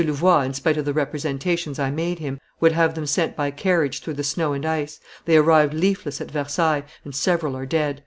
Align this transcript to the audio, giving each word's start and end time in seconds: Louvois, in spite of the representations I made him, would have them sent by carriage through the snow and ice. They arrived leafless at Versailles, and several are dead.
Louvois, 0.03 0.41
in 0.41 0.53
spite 0.55 0.77
of 0.77 0.85
the 0.85 0.93
representations 0.95 1.77
I 1.77 1.91
made 1.91 2.17
him, 2.17 2.39
would 2.59 2.71
have 2.71 2.95
them 2.95 3.05
sent 3.05 3.35
by 3.35 3.51
carriage 3.51 3.99
through 4.01 4.15
the 4.15 4.23
snow 4.23 4.51
and 4.51 4.65
ice. 4.65 4.99
They 5.25 5.37
arrived 5.37 5.75
leafless 5.75 6.19
at 6.19 6.31
Versailles, 6.31 6.85
and 7.05 7.13
several 7.13 7.55
are 7.55 7.67
dead. 7.67 7.99